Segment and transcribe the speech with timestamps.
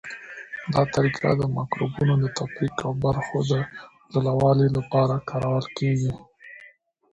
[0.73, 3.53] دا طریقه د مکروبونو د تفریق او برخو د
[4.13, 6.13] جلاوالي لپاره کارول کیږي.